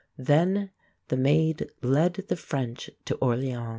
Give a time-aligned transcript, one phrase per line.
[0.17, 0.71] Then
[1.09, 3.69] the Maid led the French to Orléans.